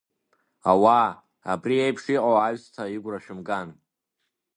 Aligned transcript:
Ауаа, 0.69 1.09
абри 1.51 1.75
иеиԥш 1.77 2.03
иҟоу 2.15 2.37
аҩсҭаа 2.37 2.93
игәра 2.95 3.19
шәымган! 3.23 3.69